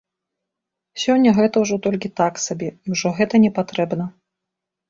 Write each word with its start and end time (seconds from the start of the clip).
Сёння 1.03 1.33
гэта 1.39 1.55
ўжо 1.63 1.75
толькі 1.87 2.13
так 2.21 2.41
сабе 2.47 2.71
і 2.73 2.87
ўжо 2.95 3.15
гэта 3.21 3.43
непатрэбна. 3.45 4.13